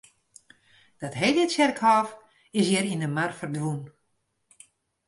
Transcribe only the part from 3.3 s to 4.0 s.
ferdwûn.